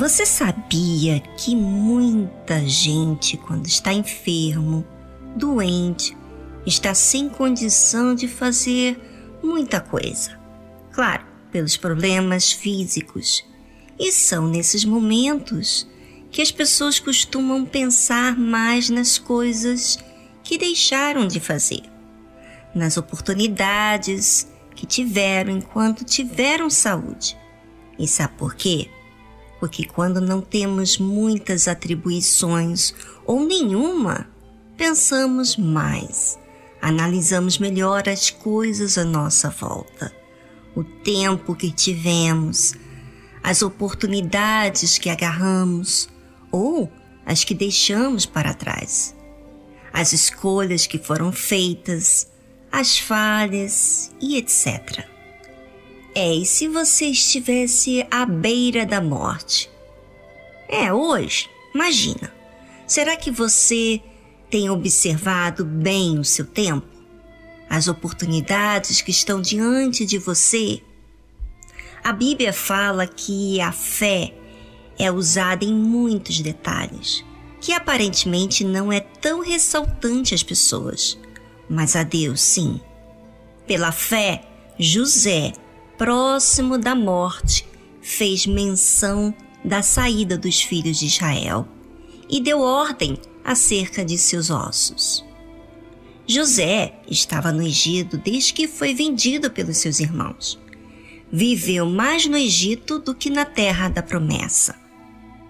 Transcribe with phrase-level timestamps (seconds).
[0.00, 4.82] Você sabia que muita gente, quando está enfermo,
[5.36, 6.16] doente,
[6.66, 8.98] está sem condição de fazer
[9.42, 10.38] muita coisa?
[10.90, 13.44] Claro, pelos problemas físicos.
[13.98, 15.86] E são nesses momentos
[16.30, 19.98] que as pessoas costumam pensar mais nas coisas
[20.42, 21.82] que deixaram de fazer,
[22.74, 24.48] nas oportunidades
[24.80, 27.36] que tiveram enquanto tiveram saúde.
[27.98, 28.88] E sabe por quê?
[29.58, 32.94] Porque quando não temos muitas atribuições
[33.26, 34.26] ou nenhuma,
[34.78, 36.38] pensamos mais,
[36.80, 40.10] analisamos melhor as coisas à nossa volta,
[40.74, 42.72] o tempo que tivemos,
[43.42, 46.08] as oportunidades que agarramos
[46.50, 46.90] ou
[47.26, 49.14] as que deixamos para trás,
[49.92, 52.30] as escolhas que foram feitas,
[52.70, 55.04] as falhas e etc.
[56.14, 59.70] É, e se você estivesse à beira da morte?
[60.68, 62.32] É, hoje, imagina.
[62.86, 64.00] Será que você
[64.50, 66.86] tem observado bem o seu tempo?
[67.68, 70.82] As oportunidades que estão diante de você?
[72.02, 74.34] A Bíblia fala que a fé
[74.98, 77.24] é usada em muitos detalhes,
[77.60, 81.18] que aparentemente não é tão ressaltante às pessoas,
[81.70, 82.80] mas a Deus sim.
[83.66, 84.42] Pela fé,
[84.76, 85.52] José
[86.00, 87.68] próximo da morte,
[88.00, 91.68] fez menção da saída dos filhos de Israel
[92.26, 95.22] e deu ordem acerca de seus ossos.
[96.26, 100.58] José estava no Egito desde que foi vendido pelos seus irmãos.
[101.30, 104.74] Viveu mais no Egito do que na terra da promessa.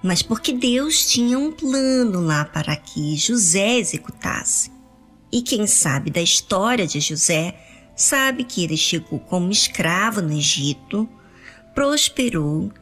[0.02, 4.72] Mas porque Deus tinha um plano lá para que José executasse.
[5.32, 7.54] E quem sabe da história de José
[7.94, 11.08] sabe que ele chegou como escravo no Egito,
[11.74, 12.72] prosperou,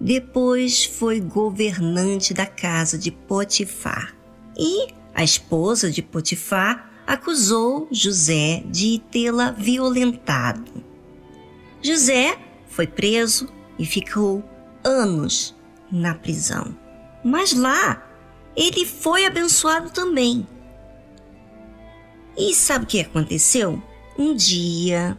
[0.00, 4.14] depois foi governante da casa de Potifar.
[4.56, 10.84] E a esposa de Potifar acusou José de tê-la violentado.
[11.82, 14.44] José foi preso e ficou
[14.84, 15.54] anos
[15.90, 16.76] na prisão.
[17.24, 18.02] Mas lá
[18.54, 20.46] ele foi abençoado também.
[22.36, 23.82] E sabe o que aconteceu?
[24.18, 25.16] Um dia,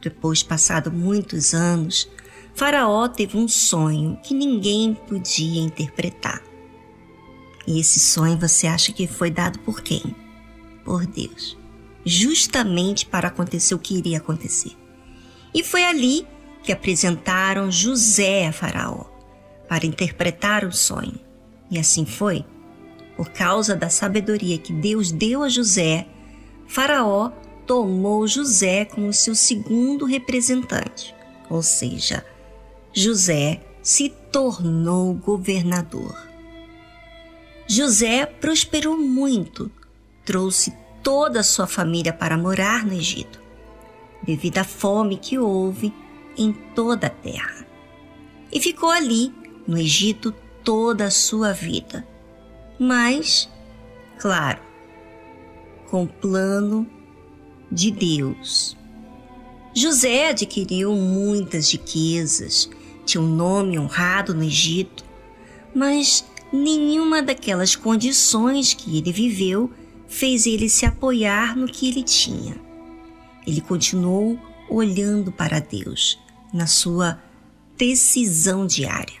[0.00, 2.08] depois passado muitos anos,
[2.54, 6.42] Faraó teve um sonho que ninguém podia interpretar.
[7.66, 10.14] E esse sonho você acha que foi dado por quem?
[10.84, 11.56] Por Deus.
[12.04, 14.72] Justamente para acontecer o que iria acontecer.
[15.54, 16.26] E foi ali
[16.62, 19.04] que apresentaram José a Faraó
[19.68, 21.18] para interpretar o sonho.
[21.70, 22.44] E assim foi.
[23.16, 26.06] Por causa da sabedoria que Deus deu a José,
[26.72, 27.30] Faraó
[27.66, 31.14] tomou José como seu segundo representante,
[31.50, 32.24] ou seja,
[32.94, 36.16] José se tornou governador.
[37.66, 39.70] José prosperou muito,
[40.24, 43.38] trouxe toda a sua família para morar no Egito,
[44.22, 45.92] devido à fome que houve
[46.38, 47.66] em toda a terra.
[48.50, 49.30] E ficou ali,
[49.68, 50.34] no Egito,
[50.64, 52.08] toda a sua vida.
[52.78, 53.46] Mas,
[54.18, 54.71] claro,
[55.92, 56.86] com plano
[57.70, 58.74] de Deus.
[59.76, 62.70] José adquiriu muitas riquezas,
[63.04, 65.04] tinha um nome honrado no Egito,
[65.74, 69.70] mas nenhuma daquelas condições que ele viveu
[70.08, 72.56] fez ele se apoiar no que ele tinha.
[73.46, 74.38] Ele continuou
[74.70, 76.18] olhando para Deus
[76.54, 77.22] na sua
[77.76, 79.20] decisão diária.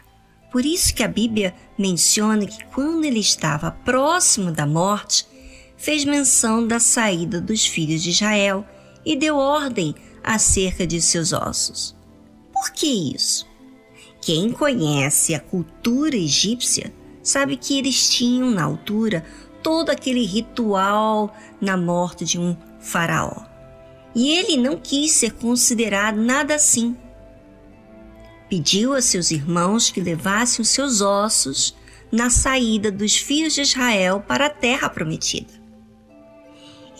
[0.50, 5.26] Por isso que a Bíblia menciona que quando ele estava próximo da morte,
[5.82, 8.64] fez menção da saída dos filhos de Israel
[9.04, 11.92] e deu ordem acerca de seus ossos.
[12.52, 13.44] Por que isso?
[14.20, 19.24] Quem conhece a cultura egípcia sabe que eles tinham na altura
[19.60, 23.44] todo aquele ritual na morte de um faraó.
[24.14, 26.96] E ele não quis ser considerado nada assim.
[28.48, 31.74] Pediu a seus irmãos que levassem os seus ossos
[32.12, 35.61] na saída dos filhos de Israel para a terra prometida.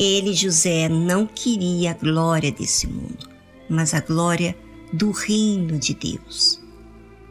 [0.03, 3.29] Ele, José, não queria a glória desse mundo,
[3.69, 4.57] mas a glória
[4.93, 6.61] do reino de Deus.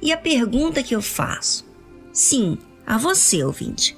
[0.01, 1.65] E a pergunta que eu faço,
[2.13, 2.57] sim,
[2.87, 3.97] a você, ouvinte,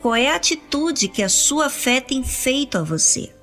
[0.00, 3.34] qual é a atitude que a sua fé tem feito a você?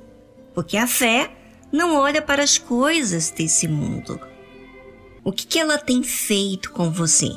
[0.56, 1.30] Porque a fé
[1.74, 4.18] não olha para as coisas desse mundo.
[5.26, 7.30] O que, que ela tem feito com você?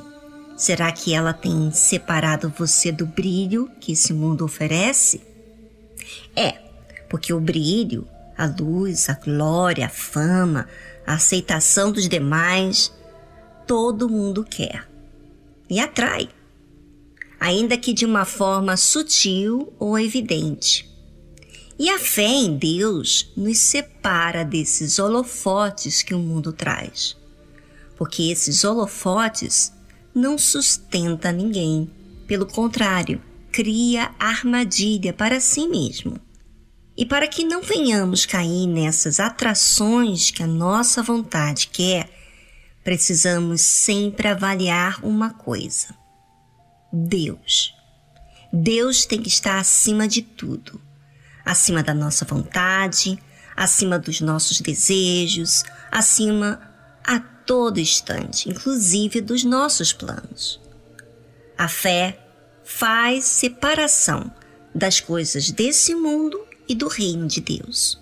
[0.57, 5.21] Será que ela tem separado você do brilho que esse mundo oferece?
[6.37, 6.63] É,
[7.13, 10.67] porque o brilho, a luz, a glória, a fama,
[11.07, 12.91] a aceitação dos demais,
[13.67, 14.89] todo mundo quer
[15.69, 16.31] e atrai,
[17.39, 20.91] ainda que de uma forma sutil ou evidente.
[21.79, 27.15] E a fé em Deus nos separa desses holofotes que o mundo traz,
[27.99, 29.71] porque esses holofotes
[30.15, 31.91] não sustenta ninguém,
[32.27, 33.21] pelo contrário,
[33.51, 36.19] cria armadilha para si mesmo.
[36.97, 42.11] E para que não venhamos cair nessas atrações que a nossa vontade quer,
[42.85, 45.95] precisamos sempre avaliar uma coisa:
[46.93, 47.75] Deus.
[48.53, 50.79] Deus tem que estar acima de tudo,
[51.43, 53.19] acima da nossa vontade,
[53.57, 56.61] acima dos nossos desejos, acima
[57.03, 60.61] a todo instante, inclusive dos nossos planos.
[61.57, 62.19] A fé
[62.63, 64.31] faz separação
[64.75, 68.01] das coisas desse mundo e do reino de Deus.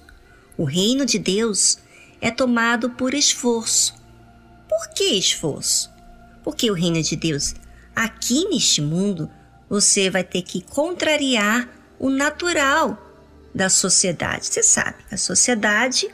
[0.56, 1.78] O reino de Deus
[2.20, 3.94] é tomado por esforço.
[4.68, 5.90] Por que esforço?
[6.42, 7.54] Porque o reino de Deus,
[7.94, 9.30] aqui neste mundo,
[9.68, 11.68] você vai ter que contrariar
[11.98, 12.98] o natural
[13.54, 14.46] da sociedade.
[14.46, 16.08] Você sabe, a sociedade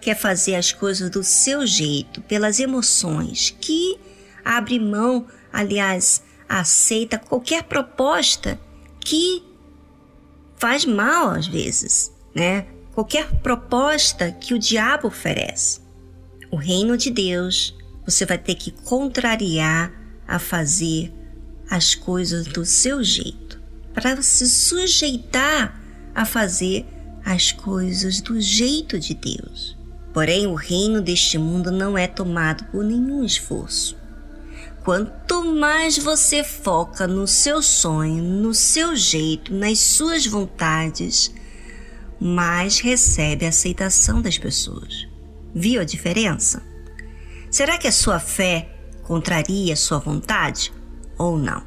[0.00, 3.98] quer fazer as coisas do seu jeito, pelas emoções, que
[4.44, 8.58] abre mão, aliás, aceita qualquer proposta
[9.00, 9.42] que
[10.62, 12.66] faz mal às vezes, né?
[12.94, 15.80] Qualquer proposta que o diabo oferece.
[16.52, 17.76] O reino de Deus,
[18.06, 19.92] você vai ter que contrariar
[20.24, 21.12] a fazer
[21.68, 23.60] as coisas do seu jeito,
[23.92, 25.82] para se sujeitar
[26.14, 26.86] a fazer
[27.24, 29.76] as coisas do jeito de Deus.
[30.14, 33.96] Porém, o reino deste mundo não é tomado por nenhum esforço.
[34.84, 41.32] Quanto mais você foca no seu sonho, no seu jeito, nas suas vontades,
[42.20, 45.06] mais recebe a aceitação das pessoas.
[45.54, 46.60] Viu a diferença?
[47.48, 48.74] Será que a sua fé
[49.04, 50.72] contraria a sua vontade
[51.16, 51.62] ou não?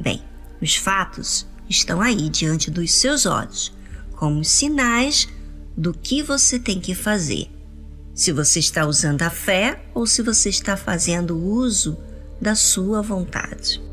[0.00, 0.24] Bem,
[0.62, 3.70] os fatos estão aí diante dos seus olhos,
[4.16, 5.28] como sinais
[5.76, 7.50] do que você tem que fazer.
[8.14, 11.98] Se você está usando a fé ou se você está fazendo uso
[12.40, 13.89] da sua vontade.